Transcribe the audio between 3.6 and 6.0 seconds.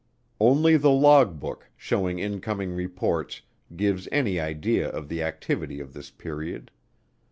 gives any idea of the activity of